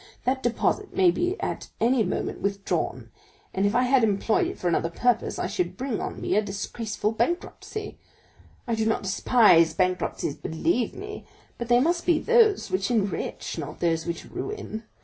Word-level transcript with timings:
That 0.25 0.41
deposit 0.41 0.95
may 0.95 1.11
be 1.11 1.39
at 1.39 1.69
any 1.79 2.01
moment 2.03 2.41
withdrawn, 2.41 3.11
and 3.53 3.67
if 3.67 3.75
I 3.75 3.83
had 3.83 4.03
employed 4.03 4.47
it 4.47 4.57
for 4.57 4.67
another 4.67 4.89
purpose, 4.89 5.37
I 5.37 5.45
should 5.45 5.77
bring 5.77 5.99
on 6.01 6.19
me 6.19 6.35
a 6.35 6.41
disgraceful 6.41 7.11
bankruptcy. 7.11 7.99
I 8.67 8.73
do 8.73 8.87
not 8.87 9.03
despise 9.03 9.75
bankruptcies, 9.75 10.33
believe 10.33 10.95
me, 10.95 11.27
but 11.59 11.67
they 11.67 11.79
must 11.79 12.07
be 12.07 12.17
those 12.17 12.71
which 12.71 12.89
enrich, 12.89 13.59
not 13.59 13.79
those 13.79 14.07
which 14.07 14.25
ruin. 14.25 14.85